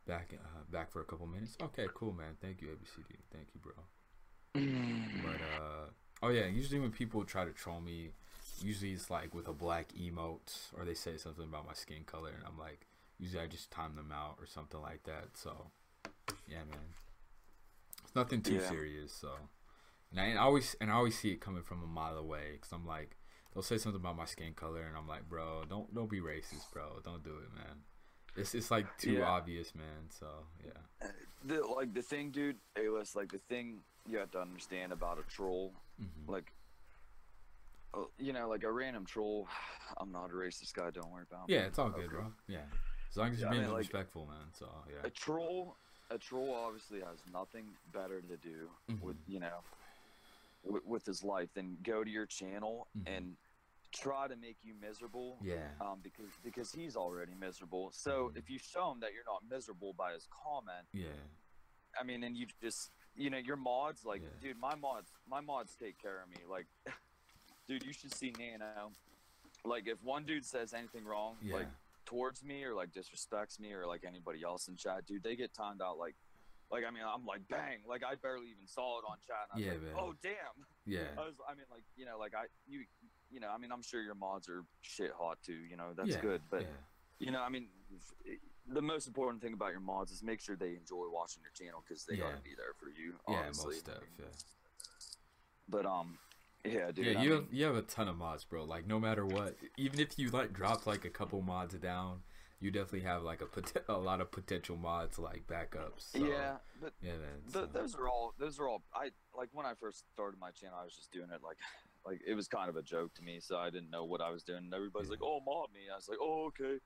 [0.06, 1.56] back uh, back for a couple minutes.
[1.62, 2.36] Okay, cool, man.
[2.40, 3.16] Thank you, ABCD.
[3.32, 3.74] Thank you, bro.
[5.22, 5.86] But uh,
[6.22, 6.46] oh yeah.
[6.46, 8.10] Usually when people try to troll me,
[8.62, 12.30] usually it's like with a black emote or they say something about my skin color,
[12.30, 12.86] and I'm like,
[13.18, 15.36] usually I just time them out or something like that.
[15.36, 15.70] So
[16.48, 16.94] yeah, man.
[18.04, 18.68] It's nothing too Yeah.
[18.68, 19.12] serious.
[19.12, 19.28] So
[20.10, 22.52] and I, and I always and I always see it coming from a mile away
[22.54, 23.16] because I'm like.
[23.52, 26.70] They'll say something about my skin color, and I'm like, bro, don't don't be racist,
[26.72, 27.00] bro.
[27.02, 27.78] Don't do it, man.
[28.36, 29.24] It's it's like too Yeah.
[29.24, 30.08] obvious, man.
[30.08, 30.26] So
[30.64, 31.08] yeah.
[31.44, 32.58] the like the thing, dude.
[32.78, 36.52] A-list, like the thing you have to understand about a troll, hmm like,
[37.92, 39.48] uh, you know, like a random troll.
[39.98, 40.90] I'm not a racist guy.
[40.90, 41.48] Don't worry about.
[41.48, 41.54] Me.
[41.54, 42.14] Yeah, it's all good, Okay.
[42.14, 42.32] bro.
[42.46, 42.58] Yeah,
[43.10, 44.46] as long as you're Yeah, I being mean, like- respectful, man.
[44.52, 45.00] So yeah.
[45.04, 45.74] A troll,
[46.12, 49.00] a troll obviously has nothing better to do Mhm.
[49.00, 49.58] with you know.
[50.64, 53.02] W- with his life then go to your channel Mhm.
[53.16, 53.36] and
[53.92, 55.38] try to make you miserable.
[55.42, 55.74] Yeah.
[55.80, 57.90] Um, because because he's already miserable.
[57.92, 58.36] So Mhm.
[58.36, 61.12] if you show him that you're not miserable by his comment, Yeah.
[61.98, 64.28] I mean, and you just, you know, your mods, like, Yeah.
[64.40, 66.44] dude, my mods, my mods take care of me.
[66.46, 66.68] Like,
[67.66, 68.92] dude, you should see Nano.
[69.64, 71.54] Like, if one dude says anything wrong, Yeah.
[71.56, 71.68] like
[72.04, 75.52] towards me or like disrespects me or like anybody else in chat, dude, they get
[75.52, 75.98] timed out.
[75.98, 76.16] Like,
[76.70, 79.48] like I mean, I'm like, bang, like I barely even saw it on chat.
[79.52, 79.94] And I Yeah, like, man.
[79.98, 80.56] oh damn.
[80.86, 81.00] Yeah.
[81.18, 82.84] I was, I mean, like, you know, like I, you,
[83.30, 85.52] you know, I mean, I'm sure your mods are shit hot too.
[85.68, 86.20] You know, that's yeah.
[86.20, 86.66] good, but yeah.
[87.18, 87.66] you know, I mean,
[88.68, 91.82] the most important thing about your mods is make sure they enjoy watching your channel
[91.86, 92.30] because they Yeah.
[92.30, 93.14] gotta be there for you.
[93.28, 93.74] Yeah, Honestly.
[93.74, 94.02] most stuff.
[94.18, 94.26] Yeah.
[95.68, 96.18] But um,
[96.64, 97.06] yeah, dude.
[97.06, 98.64] yeah, I you mean, have you have a ton of mods, bro.
[98.64, 102.20] Like no matter what, even if you like drop like a couple mods down,
[102.60, 106.12] you definitely have like a pot- a lot of potential mods like backups.
[106.12, 107.40] So, yeah, but yeah, man.
[107.52, 108.34] th- so- those are all.
[108.38, 108.82] Those are all.
[108.94, 111.56] I like when I first started my channel, I was just doing it like,
[112.06, 114.30] like it was kind of a joke to me, so I didn't know what I
[114.30, 114.64] was doing.
[114.64, 115.12] And everybody's Yeah.
[115.12, 116.78] like, "Oh, mod me." I was like, "Oh, okay."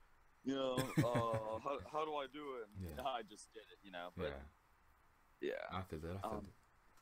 [0.43, 2.67] You know, uh, how, how do I do it?
[2.87, 3.03] And Yeah.
[3.03, 4.09] I just did it, you know.
[4.15, 4.33] But
[5.41, 5.77] yeah, yeah.
[5.77, 6.17] I feel that.
[6.23, 6.47] I feel Um,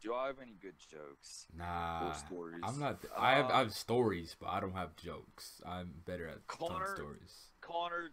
[0.01, 1.57] Do I have any good jokes that.
[1.57, 2.61] Nah, or stories?
[2.63, 2.99] I'm not.
[3.17, 5.61] I have Uh, I have stories, but I don't have jokes.
[5.65, 7.51] I'm better at telling Connor- stories.
[7.61, 8.11] Connor,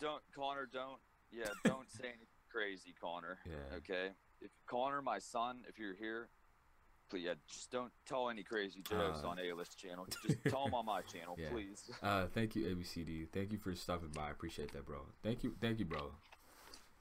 [0.00, 0.98] don't Connor, don't
[1.32, 3.38] yeah, don't say anything crazy, Connor.
[3.46, 3.76] Yeah.
[3.76, 4.08] Okay.
[4.40, 6.28] If Connor, my son, if you're here,
[7.10, 10.06] please yeah, just don't tell any crazy jokes Uh, on A List channel.
[10.26, 11.50] Just tell them on my channel, Yeah.
[11.50, 11.90] please.
[12.02, 13.28] Uh, thank you, ABCD.
[13.32, 14.28] Thank you for stopping by.
[14.28, 15.02] I appreciate that, bro.
[15.22, 16.12] Thank you, thank you, bro.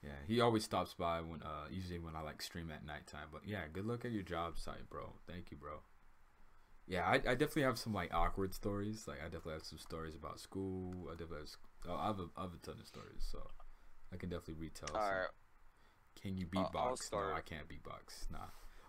[0.04, 3.28] Yeah, he always stops by when, uh, usually when I like stream at nighttime.
[3.32, 5.14] But yeah, good luck at your job site, bro.
[5.28, 5.82] Thank you, bro.
[6.88, 9.08] Yeah, I, I definitely have some like awkward stories.
[9.08, 11.08] Like I definitely have some stories about school.
[11.08, 13.40] I definitely have, oh, I have a, I have a ton of stories, so
[14.14, 14.90] I can definitely retell.
[14.94, 15.12] All some.
[15.12, 15.28] right.
[16.22, 17.10] Can you beatbox?
[17.14, 17.34] I'll no.
[17.34, 18.30] I can't beatbox.
[18.32, 18.40] Nah.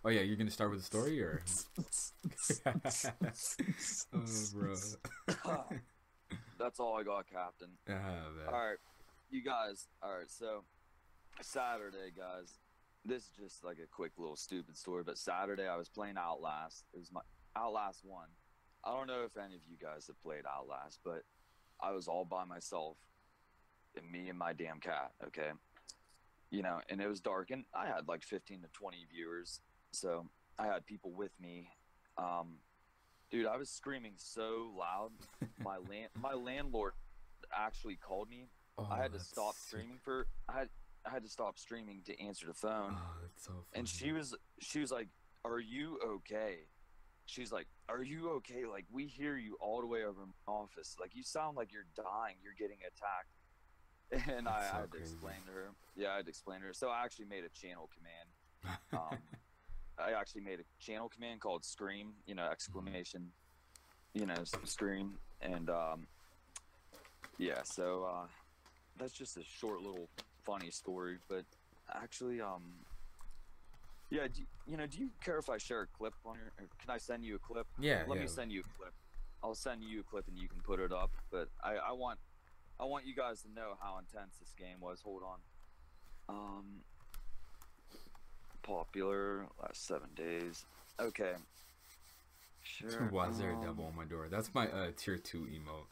[0.04, 1.42] Oh yeah, you're gonna start with a story or?
[2.66, 2.72] oh,
[4.54, 4.74] bro.
[6.58, 7.68] That's all I got, Captain.
[7.88, 8.46] Ah, man.
[8.48, 8.78] All right,
[9.30, 9.86] you guys.
[10.02, 10.64] All right, so
[11.42, 12.58] Saturday, guys.
[13.04, 16.84] This is just like a quick little stupid story, but Saturday I was playing Outlast.
[16.92, 17.22] It was my
[17.56, 18.28] Outlast one.
[18.84, 21.22] I don't know if any of you guys have played Outlast, but
[21.82, 22.96] I was all by myself,
[23.96, 25.12] and me and my damn cat.
[25.26, 25.50] Okay,
[26.50, 29.60] you know, and it was dark, and I had like 15 to 20 viewers,
[29.92, 30.26] so
[30.58, 31.68] I had people with me.
[32.18, 32.58] Um,
[33.30, 35.12] dude, I was screaming so loud.
[35.62, 36.92] My land, my landlord
[37.54, 39.68] actually called me Oh, I had to stop sick.
[39.68, 40.68] streaming for I had
[41.06, 42.94] I had to stop streaming to answer the phone.
[42.96, 43.64] Oh, so funny.
[43.74, 45.08] and she was she was like,
[45.44, 46.60] "Are you okay?"
[47.26, 48.64] She's like, "Are you okay?
[48.66, 50.96] Like we hear you all the way over my office.
[51.00, 52.36] Like you sound like you're dying.
[52.42, 53.34] You're getting attacked."
[54.36, 55.12] And I, so I had to crazy.
[55.12, 55.68] explain to her.
[55.96, 56.72] Yeah, I had to explain to her.
[56.72, 58.78] So I actually made a channel command.
[58.92, 59.18] Um,
[59.98, 62.12] I actually made a channel command called Scream.
[62.26, 63.30] You know, exclamation.
[64.14, 66.06] You know, scream and um,
[67.38, 67.62] yeah.
[67.64, 68.26] So uh,
[68.98, 70.08] that's just a short little
[70.44, 71.44] funny story, but
[71.94, 72.62] actually, um,
[74.10, 76.52] yeah, do, you know, do you care if I share a clip on your?
[76.58, 77.66] Or can I send you a clip?
[77.78, 78.22] yeah, Let yeah.
[78.22, 78.92] me send you a clip.
[79.42, 81.12] I'll send you a clip and you can put it up.
[81.30, 82.18] But I, I want,
[82.78, 85.00] I want you guys to know how intense this game was.
[85.02, 85.38] Hold on.
[86.28, 86.64] Um,
[88.62, 90.64] popular last seven days.
[90.98, 91.32] Okay.
[92.62, 92.90] Sure.
[93.10, 94.28] Why is there a um, devil on my door?
[94.30, 95.86] That's my uh, tier two emote,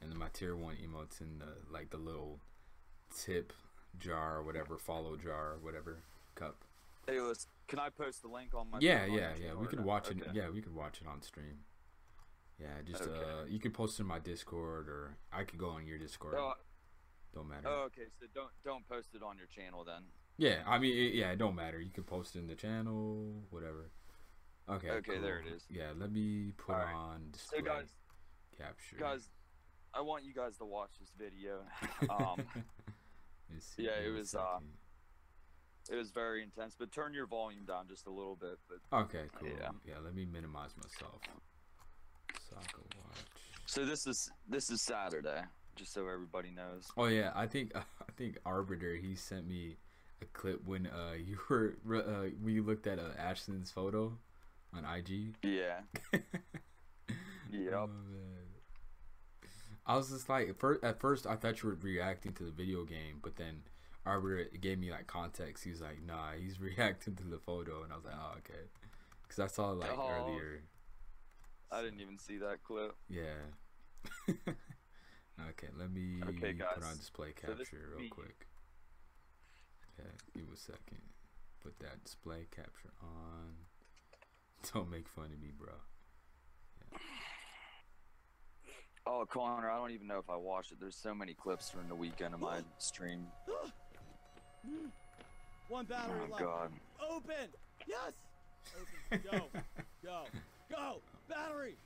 [0.00, 2.40] and then my tier one emote's in the like the little
[3.16, 3.52] tip
[3.98, 5.98] jar or whatever, follow jar or whatever
[6.34, 6.64] cup.
[7.06, 7.18] Hey,
[7.68, 8.78] can I post the link on my?
[8.80, 9.54] yeah, yeah, yeah.
[9.54, 9.80] We not?
[9.80, 10.18] watch it.
[10.32, 11.60] Yeah, we could watch it on stream.
[12.60, 13.12] Yeah, just Okay.
[13.18, 16.34] uh, you could post it in my Discord, or I could go on your Discord.
[16.36, 16.52] Oh,
[17.34, 17.66] don't matter.
[17.68, 18.06] oh, okay.
[18.18, 20.02] So don't don't post it on your channel then.
[20.36, 21.80] yeah, I mean, it, yeah, it don't matter.
[21.80, 23.90] You can post it in the channel, whatever.
[24.68, 24.90] Okay.
[24.90, 25.64] Okay, there it is.
[25.70, 26.94] Yeah, let me put Alright.
[26.94, 27.88] on display So guys,
[28.56, 28.96] capture.
[28.98, 29.30] guys,
[29.94, 31.60] I want you guys to watch this video.
[32.10, 32.44] Um,
[33.58, 34.58] see, yeah, it was, uh.
[35.90, 38.58] It was very intense, but turn your volume down just a little bit.
[38.68, 39.48] But Okay, cool.
[39.48, 39.70] yeah.
[39.86, 39.94] Yeah.
[40.04, 41.20] let me minimize myself.
[42.48, 43.16] So I can watch.
[43.66, 45.42] so this is this is Saturday,
[45.76, 46.86] just so everybody knows.
[46.96, 49.76] Oh yeah, I think I think Arbiter he sent me
[50.22, 54.18] a clip when uh you were uh, when you looked at uh, Ashton's photo
[54.74, 55.36] on IG.
[55.42, 55.80] Yeah.
[57.52, 57.72] Yep.
[57.74, 57.90] Oh.
[59.84, 62.84] I was just like, first, at first I thought you were reacting to the video
[62.84, 63.62] game, but then
[64.06, 65.64] Arbiter gave me like context.
[65.64, 68.68] He was like, "Nah, he's reacting to the photo," and I was like, "Oh, okay,"
[69.22, 70.08] because I saw it like Oh.
[70.08, 70.62] earlier.
[71.70, 72.96] I didn't even see that clip.
[73.08, 73.36] Yeah.
[74.28, 78.46] okay, let me Okay, put on display capture would real be- quick.
[79.98, 81.02] Yeah, give me a second.
[81.62, 83.54] Put that display capture on.
[84.74, 85.74] Don't make fun of me, bro.
[89.06, 90.78] Oh, Connor, I don't even know if I watched it.
[90.80, 93.26] There's so many clips from the weekend of my stream.
[95.68, 96.42] One battery Oh left.
[96.42, 96.70] God.
[97.10, 97.48] Open.
[97.86, 98.12] Yes.
[99.10, 99.22] Open.
[99.30, 99.60] Go.
[100.04, 100.22] Go.
[100.70, 100.96] Go.
[101.28, 101.76] Battery.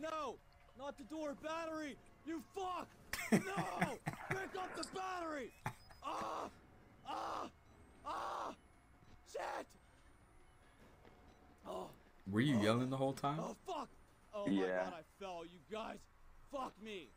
[0.00, 0.36] No.
[0.78, 1.34] Not the door.
[1.42, 1.96] Battery.
[2.26, 2.88] You fuck.
[3.32, 3.38] No.
[4.28, 5.50] Pick up the battery.
[6.04, 6.48] Ah.
[7.08, 7.48] Ah.
[8.06, 8.54] Ah.
[9.32, 9.66] Shit.
[11.68, 11.88] Oh.
[12.30, 13.38] Were you yelling the whole time?
[13.40, 13.88] Oh fuck.
[14.34, 14.84] Oh my Yeah.
[14.84, 15.42] god, I fell.
[15.44, 15.98] You guys.
[16.52, 17.08] Fuck me.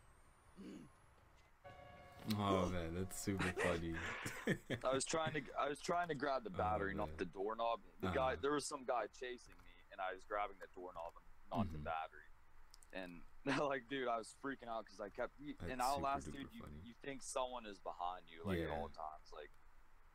[2.40, 3.94] Oh man, that's super funny.
[4.84, 7.08] I was trying to I was trying to grab the Oh, battery, man.
[7.08, 7.82] not the doorknob.
[8.02, 8.16] The Uh-huh.
[8.16, 11.26] guy there was some guy chasing me and I was grabbing the doorknob and
[11.60, 11.84] not the Mhm.
[11.84, 12.30] battery.
[12.94, 13.22] And
[13.70, 16.82] like dude, I was freaking out because I kept That's Outlast, super dude, you, funny.
[16.84, 18.76] you think someone is behind you like at Yeah.
[18.76, 19.30] all times.
[19.32, 19.52] Like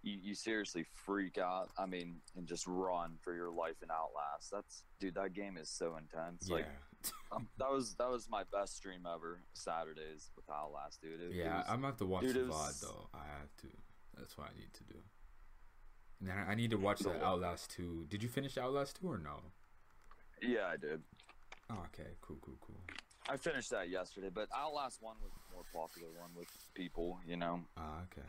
[0.03, 1.71] you, you seriously freak out.
[1.79, 4.51] I mean, and just run for your life and Outlast.
[4.53, 6.47] That's dude, that game is so intense.
[6.49, 6.67] yeah, Like
[7.33, 9.43] um, that was that was my best stream ever.
[9.55, 11.21] Saturdays with Outlast, dude.
[11.21, 11.59] It, it yeah.
[11.59, 13.09] was- I'm gonna have to watch dude, the it VOD was- though.
[13.15, 13.69] I have to.
[14.17, 14.99] That's what I need to do.
[16.21, 18.05] And then I need to watch the Outlast 2.
[18.11, 19.41] Did you finish Outlast 2 or no?
[20.43, 21.01] yeah, I did.
[21.71, 22.77] Oh, okay, cool, cool, cool.
[23.29, 27.19] I finished that yesterday, but Outlast One was the more popular one with people.
[27.27, 27.61] You know.
[27.79, 28.27] Ah, okay.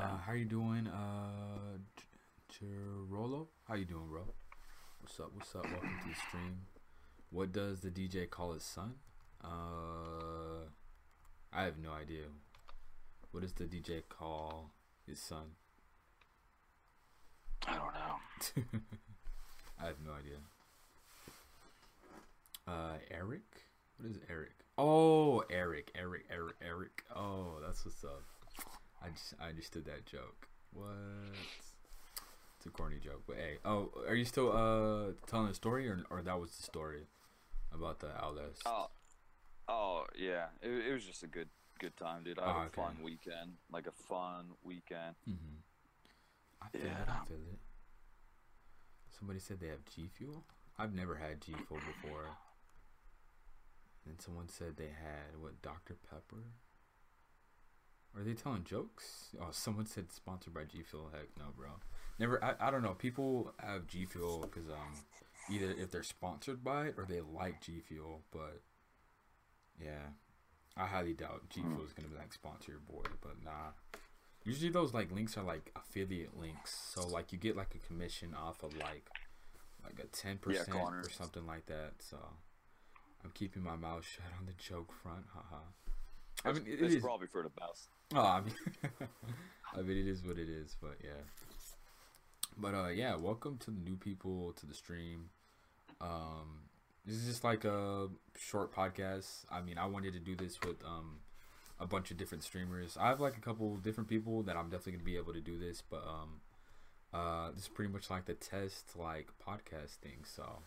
[0.00, 0.06] Yeah.
[0.06, 3.48] Uh, how you doing, uh, Ch- Chirolo?
[3.68, 4.22] How you doing, bro?
[5.00, 5.30] What's up?
[5.34, 5.64] What's up?
[5.64, 6.62] Welcome to the stream.
[7.28, 8.94] What does the DJ call his son?
[9.44, 10.64] Uh,
[11.52, 12.24] I have no idea.
[13.30, 14.70] What does the DJ call
[15.06, 15.50] his son?
[17.68, 18.80] I don't know.
[19.82, 20.38] I have no idea.
[22.66, 23.42] Uh, Eric?
[23.98, 24.52] What is Eric?
[24.78, 27.04] Oh, Eric, Eric, Eric, Eric.
[27.14, 28.22] Oh, that's what's up.
[29.02, 30.48] I just I understood that joke.
[30.72, 30.86] What?
[32.56, 33.56] It's a corny joke, but hey.
[33.64, 37.06] Oh, are you still uh telling a story, or or that was the story
[37.72, 38.62] about the Outlast?
[38.66, 38.90] Oh,
[39.68, 40.46] oh yeah.
[40.62, 42.38] It, it was just a good good time, dude.
[42.38, 42.82] I had Oh, a okay.
[42.82, 45.14] fun weekend, like a fun weekend.
[45.28, 45.56] Mm-hmm.
[46.62, 47.08] I feel it.
[47.08, 47.58] I feel it.
[49.18, 50.44] Somebody said they have G Fuel.
[50.78, 52.26] I've never had G Fuel before.
[54.06, 56.44] And someone said they had what Dr Pepper.
[58.16, 59.28] Are they telling jokes?
[59.40, 61.10] Oh, someone said sponsored by G Fuel.
[61.12, 61.68] Heck no, bro.
[62.18, 62.42] Never.
[62.42, 62.94] I, I don't know.
[62.94, 64.94] People have G Fuel because um
[65.50, 68.22] either if they're sponsored by it or they like G Fuel.
[68.32, 68.62] But
[69.80, 70.10] yeah,
[70.76, 73.08] I highly doubt G Fuel is gonna be like sponsor your boy.
[73.20, 73.72] But nah.
[74.42, 78.34] Usually those like links are like affiliate links, so like you get like a commission
[78.34, 79.08] off of like
[79.84, 81.92] like a ten percent or something like that.
[81.98, 82.16] So
[83.22, 85.26] I'm keeping my mouth shut on the joke front.
[85.34, 85.60] Haha.
[86.44, 87.02] I mean, it it's is.
[87.02, 87.88] probably for the best.
[88.14, 88.54] Oh, I mean,
[89.76, 90.76] I mean, it is what it is.
[90.80, 91.22] But yeah.
[92.56, 93.16] But uh, yeah.
[93.16, 95.30] Welcome to the new people to the stream.
[96.00, 96.62] Um,
[97.04, 99.44] this is just like a short podcast.
[99.50, 101.18] I mean, I wanted to do this with um
[101.78, 102.96] a bunch of different streamers.
[102.98, 105.58] I have like a couple different people that I'm definitely gonna be able to do
[105.58, 106.40] this, but um,
[107.12, 110.24] uh, this is pretty much like the test like podcast thing.
[110.24, 110.60] So,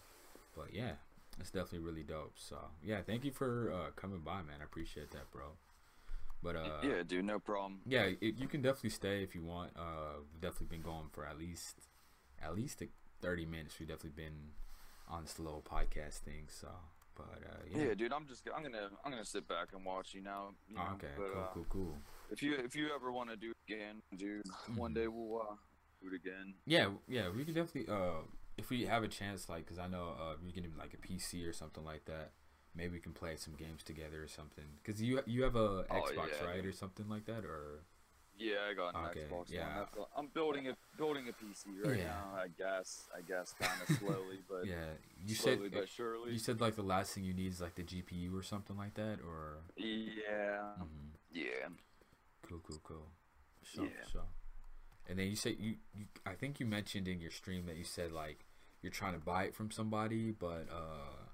[0.55, 0.93] but yeah,
[1.39, 2.33] it's definitely really dope.
[2.37, 4.57] So yeah, thank you for uh coming by, man.
[4.61, 5.57] I appreciate that, bro.
[6.41, 7.79] But uh, yeah, dude, no problem.
[7.85, 9.71] yeah, it, you can definitely stay if you want.
[9.77, 11.87] Uh, we've definitely been going for at least
[12.43, 12.83] at least
[13.21, 13.79] thirty minutes.
[13.79, 14.51] We've definitely been
[15.07, 16.47] on this little podcast thing.
[16.49, 16.67] So,
[17.15, 17.85] but uh, yeah.
[17.85, 17.93] Yeah.
[17.93, 20.49] dude, I'm just I'm gonna I'm gonna sit back and watch you now.
[20.67, 21.97] You know, Oh, okay, but, cool, uh, cool, cool.
[22.29, 24.43] If you if you ever want to do it again, dude,
[24.75, 24.95] one Mhm.
[24.95, 25.55] day we'll uh,
[26.01, 26.55] do it again.
[26.65, 27.87] Yeah, yeah, we can definitely.
[27.93, 28.23] Uh,
[28.57, 31.47] if we have a chance, like, cause I know uh, we can like a PC
[31.47, 32.31] or something like that.
[32.75, 34.65] Maybe we can play some games together or something.
[34.83, 36.65] Cause you you have a Oh, Xbox, yeah, right, dude.
[36.67, 37.83] or something like that, or
[38.35, 39.85] Yeah, I got an Okay, Xbox yeah.
[39.95, 40.07] One.
[40.17, 42.05] I'm building a building a PC right Yeah.
[42.05, 42.33] now.
[42.35, 44.93] I guess I guess kind of slowly, but yeah.
[45.25, 46.31] You said but surely.
[46.31, 48.95] you said like the last thing you need is like the GPU or something like
[48.95, 49.57] that, or.
[49.77, 51.13] yeah, Mhm.
[51.31, 51.69] yeah.
[52.41, 53.07] Cool, cool, cool.
[53.63, 54.05] Sure, Yeah.
[54.11, 54.27] sure.
[55.09, 57.83] And then you said you, you, I think you mentioned in your stream that you
[57.83, 58.45] said like
[58.81, 61.27] you're trying to buy it from somebody, but uh,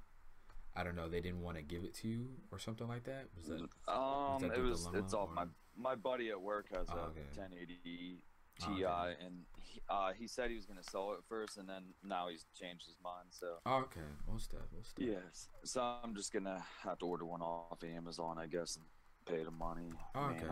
[0.75, 3.25] I don't know, they didn't want to give it to you or something like that.
[3.37, 3.91] Was that?
[3.91, 5.45] Um, that it was it's off or- my
[5.77, 7.21] my buddy at work has Oh, a okay.
[7.35, 8.21] 1080
[8.61, 9.15] Oh, Ti, okay.
[9.25, 12.45] and he, uh, he said he was gonna sell it first, and then now he's
[12.53, 13.27] changed his mind.
[13.29, 14.01] So Oh, okay.
[14.27, 14.63] Most stuff.
[14.75, 15.05] Most stuff.
[15.07, 18.85] yes, so I'm just gonna have to order one off Amazon, I guess, and
[19.25, 19.91] pay the money.
[20.13, 20.45] Oh, okay.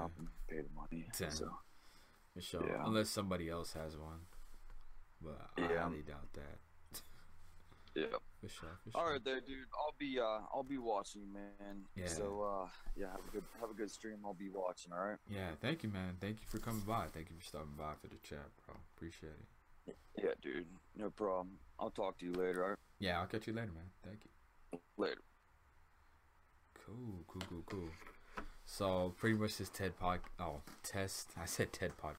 [0.48, 1.06] pay the money.
[1.18, 1.32] Damn.
[1.32, 1.50] So
[2.38, 2.66] For sure.
[2.68, 2.84] Yeah.
[2.86, 4.20] Unless somebody else has one,
[5.22, 5.82] but I Yeah.
[5.82, 7.02] highly doubt that.
[7.96, 8.06] yeah.
[8.42, 8.70] For sure.
[8.84, 9.02] For sure.
[9.02, 9.66] All right, there, dude.
[9.76, 11.86] I'll be uh, I'll be watching, man.
[11.96, 12.06] Yeah.
[12.08, 14.18] So uh, yeah, have a good have a good stream.
[14.24, 14.94] I'll be watching.
[14.94, 15.18] All right.
[15.28, 15.50] Yeah.
[15.60, 16.16] Thank you, man.
[16.22, 17.08] Thank you for coming by.
[17.12, 18.76] Thank you for stopping by for the chat, bro.
[18.96, 19.32] Appreciate
[19.88, 19.96] it.
[20.22, 20.68] Yeah, dude.
[20.96, 21.58] No problem.
[21.80, 22.62] I'll talk to you later.
[22.64, 22.78] All right?
[23.00, 23.90] Yeah, I'll catch you later, man.
[24.06, 24.80] Thank you.
[24.98, 25.22] Later.
[26.86, 27.90] Cool, cool, cool, cool.
[28.66, 30.20] So pretty much this TED pod.
[30.40, 31.32] Oh, test.
[31.42, 32.16] I said TED podcast.